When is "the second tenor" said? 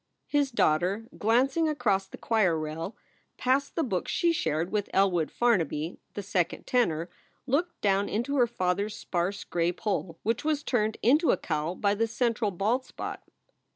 6.15-7.07